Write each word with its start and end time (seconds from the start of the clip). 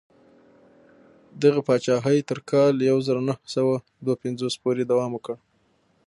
دغې 1.41 1.61
پاچاهۍ 1.67 2.19
تر 2.29 2.39
کال 2.49 2.75
یو 2.89 2.97
زر 3.07 3.17
نهه 3.27 3.41
سوه 3.55 3.75
دوه 4.05 4.15
پنځوس 4.23 4.53
پورې 4.63 4.83
دوام 4.91 5.11
وکړ. 5.13 5.35